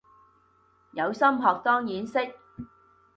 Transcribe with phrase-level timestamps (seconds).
[0.93, 2.33] 有心學當然識